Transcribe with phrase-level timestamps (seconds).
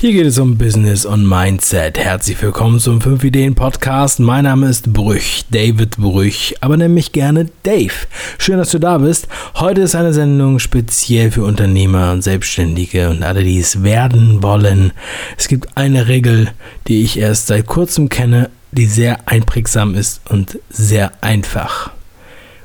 [0.00, 1.98] Hier geht es um Business und Mindset.
[1.98, 4.20] Herzlich willkommen zum 5 Ideen Podcast.
[4.20, 8.06] Mein Name ist Brüch, David Brüch, aber nenn mich gerne Dave.
[8.38, 9.26] Schön, dass du da bist.
[9.56, 14.92] Heute ist eine Sendung speziell für Unternehmer und Selbstständige und alle, die es werden wollen.
[15.36, 16.52] Es gibt eine Regel,
[16.86, 21.90] die ich erst seit kurzem kenne, die sehr einprägsam ist und sehr einfach.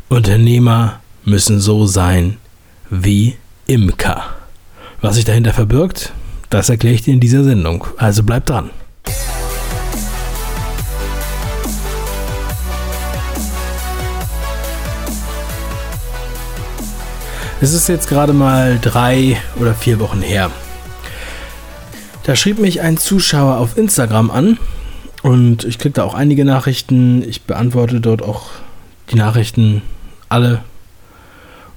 [0.08, 2.38] Unternehmer müssen so sein
[2.92, 4.24] wie Imker.
[5.02, 6.14] Was sich dahinter verbirgt,
[6.54, 7.88] das erkläre ich dir in dieser Sendung.
[7.98, 8.70] Also bleib dran.
[17.60, 20.52] Es ist jetzt gerade mal drei oder vier Wochen her.
[22.24, 24.60] Da schrieb mich ein Zuschauer auf Instagram an
[25.24, 27.28] und ich kriege da auch einige Nachrichten.
[27.28, 28.50] Ich beantworte dort auch
[29.10, 29.82] die Nachrichten
[30.30, 30.62] alle.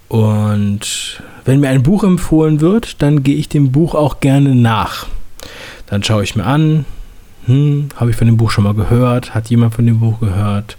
[0.09, 5.06] Und wenn mir ein Buch empfohlen wird, dann gehe ich dem Buch auch gerne nach.
[5.86, 6.84] Dann schaue ich mir an,
[7.47, 9.33] hm, habe ich von dem Buch schon mal gehört?
[9.33, 10.77] Hat jemand von dem Buch gehört?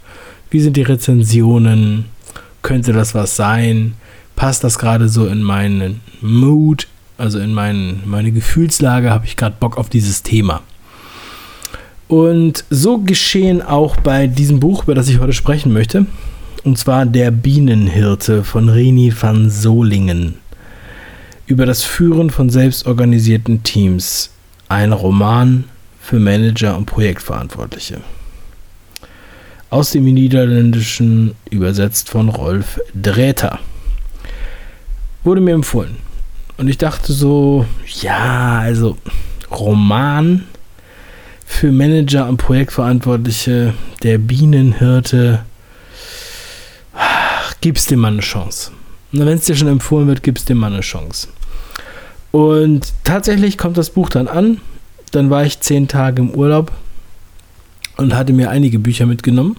[0.50, 2.04] Wie sind die Rezensionen?
[2.60, 3.94] Könnte das was sein?
[4.36, 9.10] Passt das gerade so in meinen Mood, also in mein, meine Gefühlslage?
[9.10, 10.60] Habe ich gerade Bock auf dieses Thema?
[12.08, 16.04] Und so geschehen auch bei diesem Buch, über das ich heute sprechen möchte.
[16.64, 20.34] Und zwar Der Bienenhirte von Reni van Solingen
[21.48, 24.30] über das Führen von selbstorganisierten Teams.
[24.68, 25.64] Ein Roman
[25.98, 28.02] für Manager und Projektverantwortliche.
[29.70, 33.58] Aus dem Niederländischen übersetzt von Rolf Dräter.
[35.24, 35.96] Wurde mir empfohlen.
[36.58, 37.64] Und ich dachte so,
[38.02, 38.98] ja, also
[39.50, 40.44] Roman
[41.46, 45.44] für Manager und Projektverantwortliche, der Bienenhirte,
[47.62, 48.72] gibst dem mal eine Chance.
[49.12, 51.28] Wenn es dir schon empfohlen wird, gibst dem mal eine Chance.
[52.30, 54.60] Und tatsächlich kommt das Buch dann an.
[55.12, 56.72] Dann war ich zehn Tage im Urlaub
[57.96, 59.56] und hatte mir einige Bücher mitgenommen.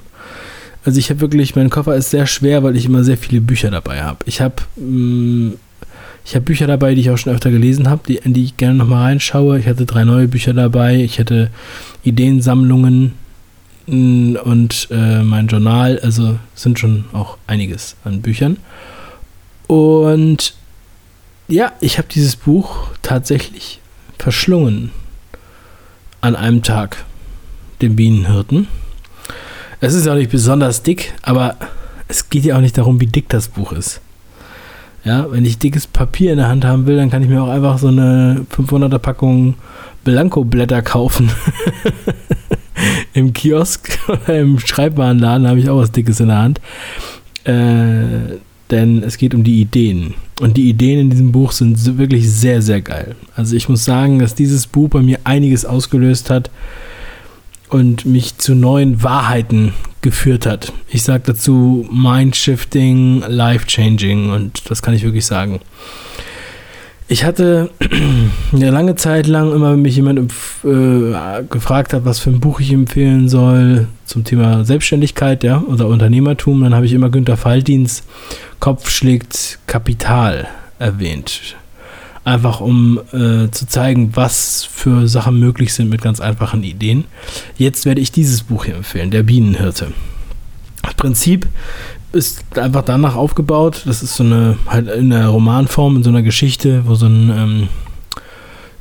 [0.85, 3.69] Also ich habe wirklich, mein Koffer ist sehr schwer, weil ich immer sehr viele Bücher
[3.71, 4.19] dabei habe.
[4.25, 5.53] Ich habe mm,
[6.25, 8.57] ich habe Bücher dabei, die ich auch schon öfter gelesen habe, die, in die ich
[8.57, 9.59] gerne nochmal reinschaue.
[9.59, 10.97] Ich hatte drei neue Bücher dabei.
[10.97, 11.49] Ich hatte
[12.03, 13.13] Ideensammlungen
[13.87, 15.99] mm, und äh, mein Journal.
[16.03, 18.57] Also sind schon auch einiges an Büchern.
[19.67, 20.53] Und
[21.49, 23.79] ja, ich habe dieses Buch tatsächlich
[24.17, 24.91] verschlungen
[26.21, 27.05] an einem Tag,
[27.81, 28.67] dem Bienenhirten.
[29.81, 31.55] Es ist auch nicht besonders dick, aber
[32.07, 34.01] es geht ja auch nicht darum, wie dick das Buch ist.
[35.05, 37.49] Ja, wenn ich dickes Papier in der Hand haben will, dann kann ich mir auch
[37.49, 39.55] einfach so eine 500er Packung
[40.03, 41.31] Blanko-Blätter kaufen.
[43.13, 46.61] Im Kiosk oder im Schreibwarenladen habe ich auch was Dickes in der Hand.
[47.43, 48.37] Äh,
[48.71, 50.13] denn es geht um die Ideen.
[50.41, 53.15] Und die Ideen in diesem Buch sind wirklich sehr, sehr geil.
[53.35, 56.49] Also ich muss sagen, dass dieses Buch bei mir einiges ausgelöst hat
[57.69, 60.71] und mich zu neuen Wahrheiten geführt hat.
[60.87, 65.59] Ich sage dazu Mind-Shifting, Life-Changing und das kann ich wirklich sagen.
[67.11, 67.71] Ich hatte
[68.53, 70.31] eine lange Zeit lang immer, wenn mich jemand
[70.63, 75.87] äh, gefragt hat, was für ein Buch ich empfehlen soll zum Thema Selbstständigkeit ja, oder
[75.87, 78.03] Unternehmertum, dann habe ich immer Günter Falldiens
[78.59, 80.47] Kopf schlägt Kapital
[80.77, 81.55] erwähnt.
[82.25, 87.05] Einfach um äh, zu zeigen, was für Sachen möglich sind mit ganz einfachen Ideen.
[87.57, 89.93] Jetzt werde ich dieses Buch hier empfehlen, Der Bienenhirte.
[90.99, 91.47] Prinzip
[92.11, 93.83] ist einfach danach aufgebaut.
[93.85, 97.29] Das ist so eine, halt in der Romanform, in so einer Geschichte, wo so ein
[97.29, 97.67] ähm,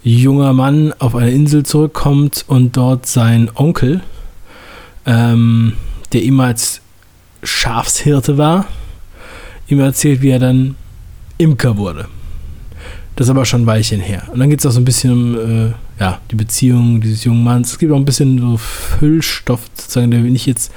[0.02, 4.02] junger Mann auf eine Insel zurückkommt und dort sein Onkel,
[5.06, 5.74] ähm,
[6.12, 6.80] der ehemals
[7.42, 8.66] Schafshirte war,
[9.68, 10.76] ihm erzählt, wie er dann
[11.36, 12.08] Imker wurde.
[13.16, 14.22] Das ist aber schon ein Weilchen her.
[14.32, 17.42] Und dann geht es auch so ein bisschen um äh, ja, die Beziehung dieses jungen
[17.42, 17.72] Manns.
[17.72, 20.72] Es gibt auch ein bisschen so Füllstoff, sozusagen, der nicht jetzt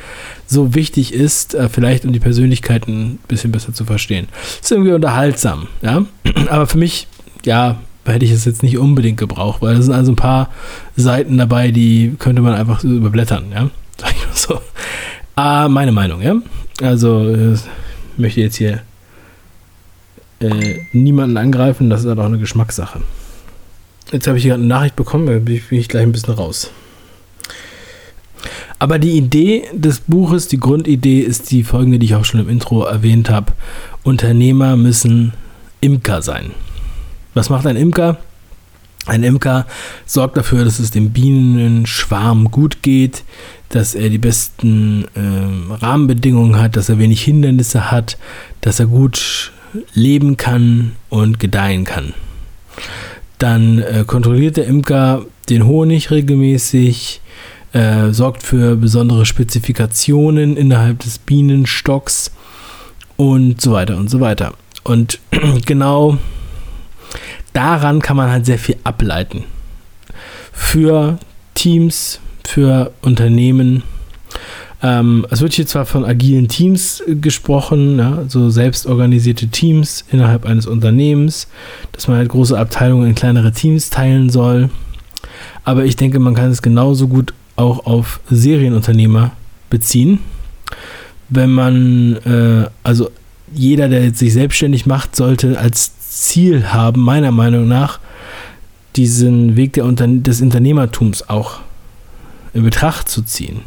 [0.47, 4.27] so wichtig ist, äh, vielleicht um die Persönlichkeit ein bisschen besser zu verstehen.
[4.61, 6.05] Ist irgendwie unterhaltsam, ja.
[6.49, 7.07] Aber für mich,
[7.45, 10.49] ja, hätte ich es jetzt nicht unbedingt gebraucht, weil da sind also ein paar
[10.95, 13.69] Seiten dabei, die könnte man einfach überblättern, ja.
[13.97, 14.61] Sag ich mal so.
[15.37, 16.35] Äh, meine Meinung, ja.
[16.81, 17.55] Also, äh,
[18.17, 18.81] möchte jetzt hier
[20.39, 23.01] äh, niemanden angreifen, das ist halt auch eine Geschmackssache.
[24.11, 26.69] Jetzt habe ich hier eine Nachricht bekommen, da bin ich gleich ein bisschen raus.
[28.77, 32.49] Aber die Idee des Buches, die Grundidee ist die folgende, die ich auch schon im
[32.49, 33.53] Intro erwähnt habe.
[34.03, 35.33] Unternehmer müssen
[35.81, 36.51] Imker sein.
[37.33, 38.17] Was macht ein Imker?
[39.05, 39.65] Ein Imker
[40.05, 43.23] sorgt dafür, dass es dem Bienenschwarm gut geht,
[43.69, 48.17] dass er die besten äh, Rahmenbedingungen hat, dass er wenig Hindernisse hat,
[48.61, 49.51] dass er gut
[49.93, 52.13] leben kann und gedeihen kann.
[53.41, 57.21] Dann äh, kontrolliert der Imker den Honig regelmäßig,
[57.73, 62.31] äh, sorgt für besondere Spezifikationen innerhalb des Bienenstocks
[63.17, 64.53] und so weiter und so weiter.
[64.83, 65.19] Und
[65.65, 66.19] genau
[67.53, 69.45] daran kann man halt sehr viel ableiten.
[70.51, 71.17] Für
[71.55, 73.81] Teams, für Unternehmen.
[74.83, 80.65] Ähm, es wird hier zwar von agilen Teams gesprochen, ja, so selbstorganisierte Teams innerhalb eines
[80.65, 81.47] Unternehmens,
[81.91, 84.69] dass man halt große Abteilungen in kleinere Teams teilen soll.
[85.63, 89.31] Aber ich denke, man kann es genauso gut auch auf Serienunternehmer
[89.69, 90.19] beziehen.
[91.29, 93.11] Wenn man, äh, also
[93.53, 97.99] jeder, der jetzt sich selbstständig macht, sollte als Ziel haben, meiner Meinung nach,
[98.95, 101.59] diesen Weg der Unter des Unternehmertums auch
[102.53, 103.61] in Betracht zu ziehen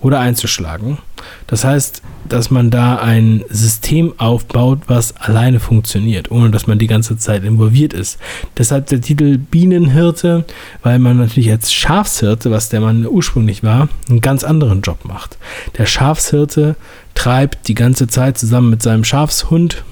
[0.00, 0.98] oder einzuschlagen.
[1.46, 6.86] Das heißt, dass man da ein System aufbaut, was alleine funktioniert, ohne dass man die
[6.86, 8.18] ganze Zeit involviert ist.
[8.58, 10.44] Deshalb der Titel Bienenhirte,
[10.82, 15.38] weil man natürlich als Schafshirte, was der Mann ursprünglich war, einen ganz anderen Job macht.
[15.78, 16.76] Der Schafshirte
[17.14, 19.84] treibt die ganze Zeit zusammen mit seinem Schafshund,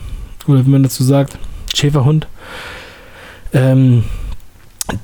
[0.46, 1.38] oder wie man dazu sagt,
[1.74, 2.26] Schäferhund,
[3.52, 4.04] ähm,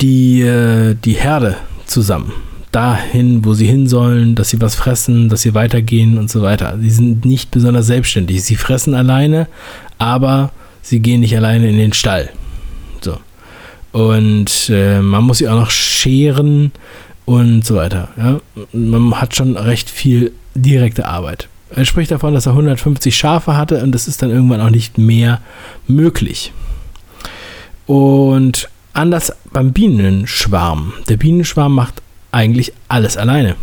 [0.00, 1.56] die, äh, die Herde
[1.86, 2.32] zusammen
[2.72, 6.78] dahin, wo sie hin sollen, dass sie was fressen, dass sie weitergehen und so weiter.
[6.80, 8.42] Sie sind nicht besonders selbstständig.
[8.44, 9.48] Sie fressen alleine,
[9.98, 10.52] aber
[10.82, 12.30] sie gehen nicht alleine in den Stall.
[13.00, 13.18] So.
[13.92, 16.70] Und äh, man muss sie auch noch scheren
[17.24, 18.08] und so weiter.
[18.16, 18.40] Ja?
[18.72, 21.48] Man hat schon recht viel direkte Arbeit.
[21.74, 24.98] Er spricht davon, dass er 150 Schafe hatte und das ist dann irgendwann auch nicht
[24.98, 25.40] mehr
[25.86, 26.52] möglich.
[27.86, 30.92] Und anders beim Bienenschwarm.
[31.08, 32.02] Der Bienenschwarm macht
[32.32, 33.56] eigentlich alles alleine.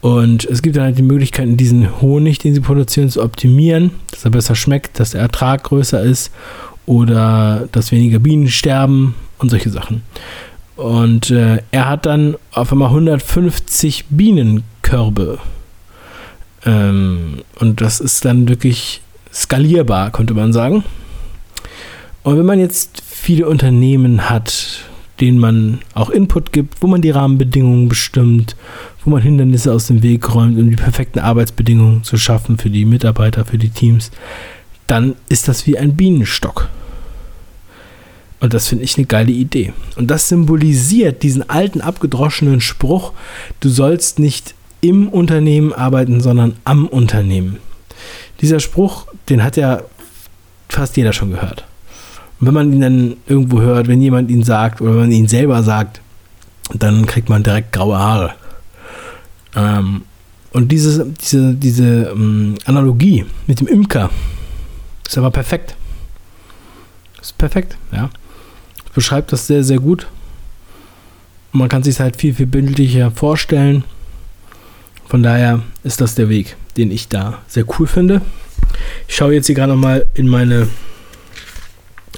[0.00, 4.24] Und es gibt dann halt die Möglichkeit, diesen Honig, den sie produzieren, zu optimieren, dass
[4.24, 6.32] er besser schmeckt, dass der Ertrag größer ist
[6.86, 10.02] oder dass weniger Bienen sterben und solche Sachen.
[10.76, 15.38] Und äh, er hat dann auf einmal 150 Bienenkörbe.
[16.64, 20.82] Ähm, und das ist dann wirklich skalierbar, könnte man sagen.
[22.22, 24.84] Und wenn man jetzt viele Unternehmen hat,
[25.20, 28.56] denen man auch Input gibt, wo man die Rahmenbedingungen bestimmt,
[29.04, 32.84] wo man Hindernisse aus dem Weg räumt, um die perfekten Arbeitsbedingungen zu schaffen für die
[32.84, 34.10] Mitarbeiter, für die Teams,
[34.86, 36.68] dann ist das wie ein Bienenstock.
[38.40, 39.72] Und das finde ich eine geile Idee.
[39.96, 43.12] Und das symbolisiert diesen alten abgedroschenen Spruch,
[43.60, 47.58] du sollst nicht im Unternehmen arbeiten, sondern am Unternehmen.
[48.40, 49.82] Dieser Spruch, den hat ja
[50.70, 51.64] fast jeder schon gehört.
[52.40, 55.28] Und wenn man ihn dann irgendwo hört, wenn jemand ihn sagt oder wenn man ihn
[55.28, 56.00] selber sagt,
[56.72, 58.34] dann kriegt man direkt graue Haare.
[59.54, 60.02] Ähm,
[60.52, 64.10] und diese, diese, diese ähm, Analogie mit dem Imker
[65.06, 65.76] ist aber perfekt.
[67.20, 68.10] Ist perfekt, ja.
[68.94, 70.06] Beschreibt das sehr, sehr gut.
[71.52, 73.84] man kann sich halt viel, viel bildlicher vorstellen.
[75.06, 78.22] Von daher ist das der Weg, den ich da sehr cool finde.
[79.08, 80.68] Ich schaue jetzt hier gerade nochmal in meine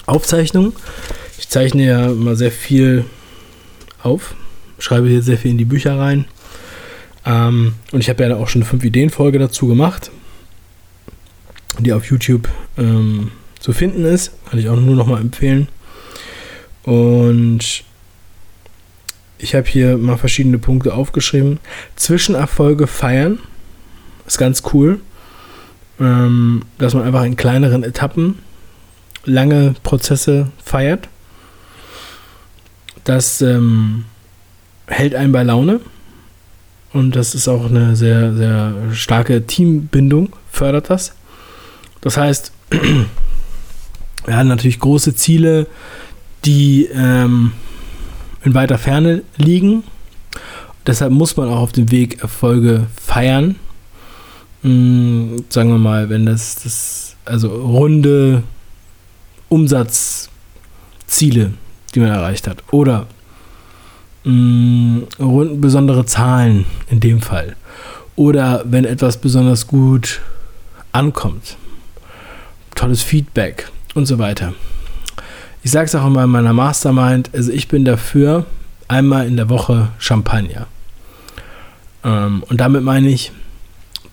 [0.06, 0.72] Aufzeichnung.
[1.38, 3.04] Ich zeichne ja immer sehr viel
[4.02, 4.34] auf,
[4.78, 6.26] schreibe hier sehr viel in die Bücher rein.
[7.25, 10.10] Ähm, und ich habe ja auch schon eine 5-Ideen-Folge dazu gemacht,
[11.78, 14.32] die auf YouTube ähm, zu finden ist.
[14.49, 15.69] Kann ich auch nur noch mal empfehlen.
[16.82, 17.85] Und
[19.38, 21.59] ich habe hier mal verschiedene Punkte aufgeschrieben.
[21.97, 23.38] Zwischenerfolge feiern
[24.26, 25.00] ist ganz cool,
[26.00, 28.38] ähm, dass man einfach in kleineren Etappen
[29.25, 31.09] lange Prozesse feiert.
[33.05, 34.05] Das ähm,
[34.87, 35.81] hält einen bei Laune
[36.93, 41.14] und das ist auch eine sehr, sehr starke Teambindung, fördert das.
[42.00, 42.52] Das heißt,
[44.26, 45.67] wir haben natürlich große Ziele,
[46.45, 47.52] die ähm,
[48.45, 49.85] in weiter Ferne liegen.
[50.87, 53.57] Deshalb muss man auch auf dem Weg Erfolge feiern.
[54.62, 58.43] Hm, sagen wir mal, wenn das, das also runde
[59.52, 60.30] Umsatzziele,
[61.94, 62.64] die man erreicht hat.
[62.71, 63.06] Oder
[64.25, 67.56] mh, mm, besondere Zahlen in dem Fall.
[68.16, 70.23] Oder wenn etwas besonders gut
[70.92, 71.59] ankommt.
[72.75, 74.54] Tolles Feedback und so weiter.
[75.62, 78.47] Ich sage es auch immer in meiner Mastermind, also ich bin dafür
[78.88, 80.66] einmal in der Woche Champagner.
[82.04, 83.32] Ähm, und damit meine ich,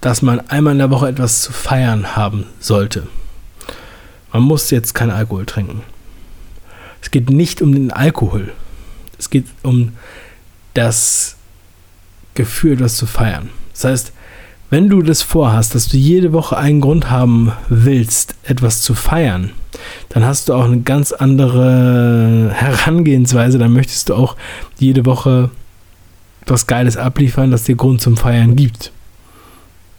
[0.01, 3.07] dass man einmal in der Woche etwas zu feiern haben sollte.
[4.31, 5.81] Man muss jetzt keinen Alkohol trinken.
[7.01, 8.51] Es geht nicht um den Alkohol.
[9.17, 9.93] Es geht um
[10.73, 11.35] das
[12.35, 13.49] Gefühl, etwas zu feiern.
[13.73, 14.13] Das heißt,
[14.69, 19.51] wenn du das vorhast, dass du jede Woche einen Grund haben willst, etwas zu feiern,
[20.09, 23.57] dann hast du auch eine ganz andere Herangehensweise.
[23.57, 24.35] Dann möchtest du auch
[24.77, 25.49] jede Woche
[26.45, 28.91] was Geiles abliefern, das dir Grund zum Feiern gibt.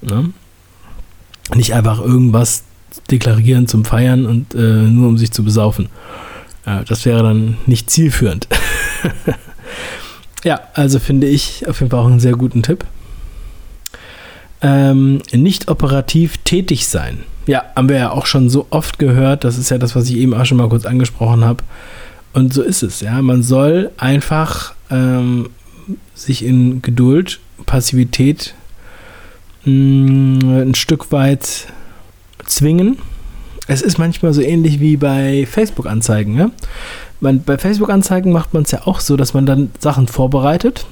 [0.03, 0.33] Ne?
[1.55, 2.65] Nicht einfach irgendwas
[3.11, 5.89] deklarieren zum Feiern und äh, nur um sich zu besaufen.
[6.67, 8.49] Äh, das wäre dann nicht zielführend.
[10.45, 12.85] ja, also finde ich auf jeden Fall auch einen sehr guten Tipp.
[14.63, 17.21] Ähm, nicht operativ tätig sein.
[17.47, 19.45] Ja, haben wir ja auch schon so oft gehört.
[19.45, 21.65] Das ist ja das, was ich eben auch schon mal kurz angesprochen habe.
[22.33, 23.23] Und so ist es, ja.
[23.23, 25.51] Man soll einfach ähm,
[26.15, 28.55] sich in Geduld, Passivität
[29.65, 31.67] mh, mm, ein Stück weit
[32.51, 32.99] zwingen.
[33.67, 36.37] Es ist manchmal so ähnlich wie bei Facebook-Anzeigen.
[36.37, 36.51] Ja?
[37.21, 40.87] Man, bei Facebook-Anzeigen macht man es ja auch so, dass man dann Sachen vorbereitet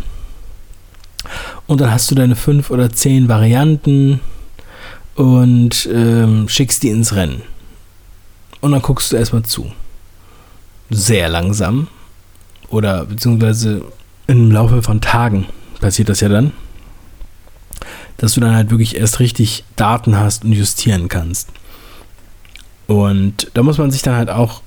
[1.67, 4.21] und dann hast du deine fünf oder zehn Varianten
[5.15, 7.43] und ähm, schickst die ins Rennen.
[8.61, 9.71] Und dann guckst du erstmal zu.
[10.91, 11.89] Sehr langsam
[12.71, 13.83] oder beziehungsweise
[14.27, 15.47] im Laufe von Tagen
[15.81, 16.53] passiert das ja dann,
[18.17, 21.49] dass du dann halt wirklich erst richtig Daten hast und justieren kannst.
[22.87, 24.63] Und da muss man sich dann halt auch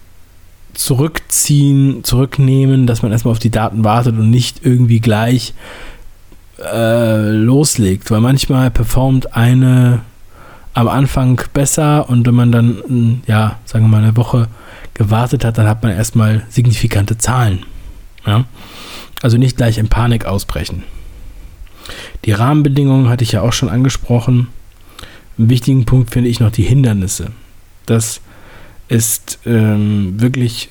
[0.74, 5.54] zurückziehen, zurücknehmen, dass man erstmal auf die Daten wartet und nicht irgendwie gleich
[6.60, 10.02] äh, loslegt, weil manchmal performt eine
[10.74, 14.48] am Anfang besser und wenn man dann, ja, sagen wir mal, eine Woche
[14.94, 17.66] gewartet hat, dann hat man erstmal signifikante Zahlen.
[18.26, 18.46] Ja?
[19.22, 20.84] Also nicht gleich in Panik ausbrechen.
[22.26, 24.48] Die Rahmenbedingungen hatte ich ja auch schon angesprochen.
[25.38, 27.32] Einen wichtigen Punkt finde ich noch die Hindernisse.
[27.86, 28.22] Das
[28.88, 30.70] ist ähm, wirklich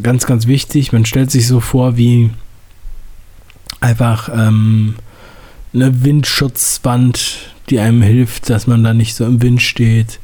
[0.00, 0.92] ganz, ganz wichtig.
[0.92, 2.30] Man stellt sich so vor, wie
[3.80, 4.94] einfach ähm,
[5.74, 10.20] eine Windschutzwand, die einem hilft, dass man da nicht so im Wind steht.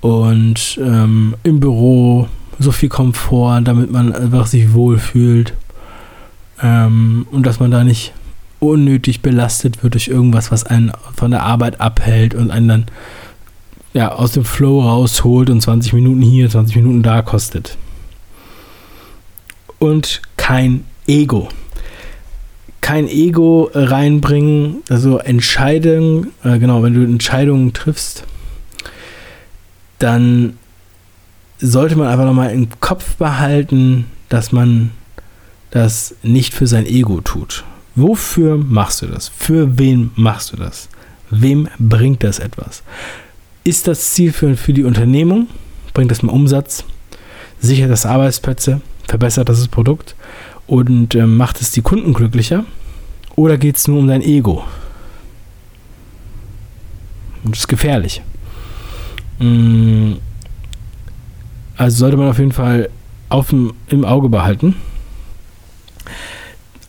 [0.00, 2.28] Und ähm, im Büro
[2.58, 5.54] so viel Komfort, damit man einfach sich wohlfühlt.
[6.62, 8.12] Ähm, und dass man da nicht
[8.60, 12.86] unnötig belastet wird durch irgendwas, was einen von der Arbeit abhält und einen dann
[13.92, 17.76] ja, aus dem Flow rausholt und 20 Minuten hier, 20 Minuten da kostet.
[19.78, 21.48] Und kein Ego.
[22.80, 28.24] Kein Ego reinbringen, also Entscheidungen, äh, genau, wenn du Entscheidungen triffst,
[29.98, 30.58] dann
[31.58, 34.90] sollte man einfach nochmal im Kopf behalten, dass man
[35.70, 37.64] das nicht für sein Ego tut.
[37.94, 39.28] Wofür machst du das?
[39.28, 40.88] Für wen machst du das?
[41.30, 42.82] Wem bringt das etwas?
[43.64, 45.48] Ist das Ziel für, die Unternehmung?
[45.92, 46.84] Bringt das mehr Umsatz?
[47.60, 48.80] Sichert das Arbeitsplätze?
[49.06, 50.14] Verbessert das, das Produkt?
[50.66, 52.64] Und äh, macht es die Kunden glücklicher?
[53.36, 54.64] Oder geht es nur um dein Ego?
[57.44, 58.22] Und das ist gefährlich.
[59.38, 60.14] Mm.
[61.76, 62.90] Also sollte man auf jeden Fall
[63.30, 64.76] auf dem, im Auge behalten.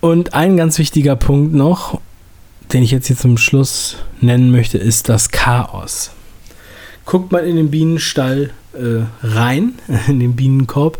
[0.01, 2.01] Und ein ganz wichtiger Punkt noch,
[2.73, 6.09] den ich jetzt hier zum Schluss nennen möchte, ist das Chaos.
[7.05, 9.73] Guckt man in den Bienenstall äh, rein,
[10.07, 10.97] in den Bienenkorb,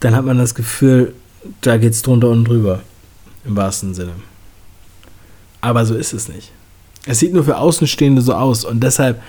[0.00, 1.14] dann hat man das Gefühl,
[1.62, 2.82] da geht es drunter und drüber.
[3.44, 4.12] Im wahrsten Sinne.
[5.62, 6.52] Aber so ist es nicht.
[7.06, 9.22] Es sieht nur für Außenstehende so aus und deshalb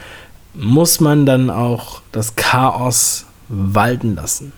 [0.53, 4.51] muss man dann auch das Chaos walten lassen.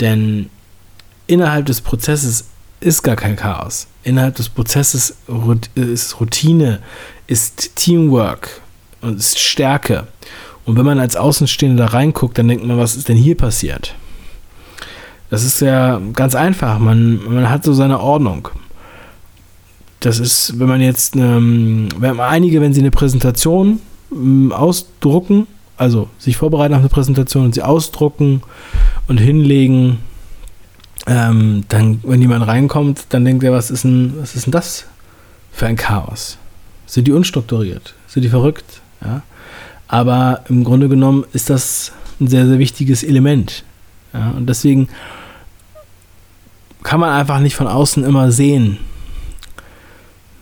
[0.00, 0.50] Denn
[1.26, 2.46] innerhalb des Prozesses
[2.82, 3.86] ist gar kein Chaos.
[4.02, 5.16] Innerhalb des Prozesses
[5.74, 6.80] ist Routine,
[7.26, 8.60] ist Teamwork
[9.00, 10.06] und ist Stärke.
[10.64, 13.94] Und wenn man als Außenstehender da reinguckt, dann denkt man, was ist denn hier passiert?
[15.30, 16.78] Das ist ja ganz einfach.
[16.78, 18.48] Man, man hat so seine Ordnung.
[20.00, 25.46] Das ist, wenn man jetzt, wenn einige, wenn sie eine Präsentation ähm, ausdrucken,
[25.76, 28.42] also sich vorbereiten auf eine Präsentation und sie ausdrucken
[29.08, 30.00] und hinlegen,
[31.06, 34.86] ähm, dann, wenn jemand reinkommt, dann denkt er, was ist denn, was ist denn das
[35.50, 36.38] für ein Chaos?
[36.86, 37.94] Sind die unstrukturiert?
[38.06, 38.80] Sind die verrückt?
[39.02, 39.22] Ja?
[39.88, 43.64] Aber im Grunde genommen ist das ein sehr, sehr wichtiges Element.
[44.12, 44.30] Ja?
[44.30, 44.88] Und deswegen
[46.82, 48.78] kann man einfach nicht von außen immer sehen,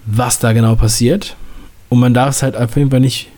[0.04, 1.36] was da genau passiert.
[1.88, 3.28] Und man darf es halt auf jeden Fall nicht,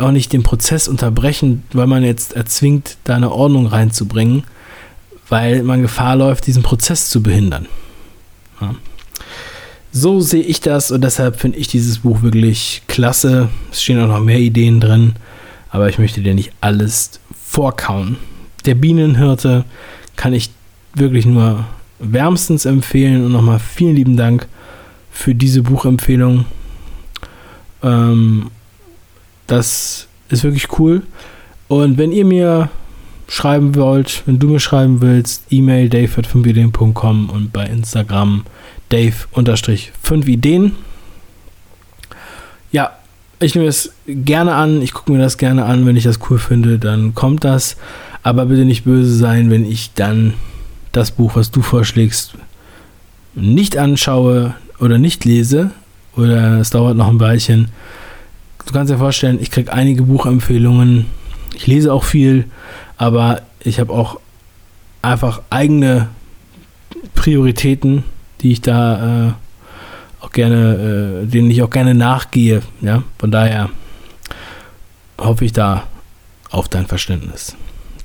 [0.00, 4.44] auch nicht den Prozess unterbrechen, weil man jetzt erzwingt, da eine Ordnung reinzubringen
[5.28, 7.66] weil man Gefahr läuft, diesen Prozess zu behindern.
[8.60, 8.74] Ja.
[9.90, 13.48] So sehe ich das und deshalb finde ich dieses Buch wirklich klasse.
[13.72, 15.14] Es stehen auch noch mehr Ideen drin,
[15.70, 18.16] aber ich möchte dir nicht alles vorkauen.
[18.64, 19.64] Der Bienenhirte
[20.16, 20.50] kann ich
[20.94, 21.64] wirklich nur
[21.98, 24.46] wärmstens empfehlen und nochmal vielen lieben Dank
[25.10, 26.44] für diese Buchempfehlung.
[27.82, 28.50] Ähm,
[29.46, 31.02] das ist wirklich cool.
[31.68, 32.70] Und wenn ihr mir
[33.28, 38.44] schreiben wollt, wenn du mir schreiben willst, E-Mail dave.5ideen.com und bei Instagram
[38.88, 40.76] dave-5 Ideen.
[42.72, 42.92] Ja,
[43.38, 46.38] ich nehme es gerne an, ich gucke mir das gerne an, wenn ich das cool
[46.38, 47.76] finde, dann kommt das.
[48.22, 50.34] Aber bitte nicht böse sein, wenn ich dann
[50.92, 52.34] das Buch, was du vorschlägst,
[53.34, 55.70] nicht anschaue oder nicht lese
[56.16, 57.68] oder es dauert noch ein Weilchen.
[58.66, 61.06] Du kannst dir vorstellen, ich kriege einige Buchempfehlungen.
[61.54, 62.46] Ich lese auch viel,
[62.98, 64.20] aber ich habe auch
[65.00, 66.08] einfach eigene
[67.14, 68.04] Prioritäten,
[68.40, 69.32] die ich da äh,
[70.20, 72.62] auch gerne, äh, denen ich auch gerne nachgehe.
[72.80, 73.70] Ja, von daher
[75.16, 75.84] hoffe ich da
[76.50, 77.56] auf dein Verständnis.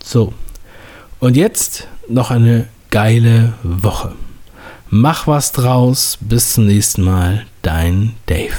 [0.03, 0.33] So,
[1.19, 4.13] und jetzt noch eine geile Woche.
[4.89, 6.19] Mach was draus.
[6.21, 7.45] Bis zum nächsten Mal.
[7.63, 8.53] Dein Dave.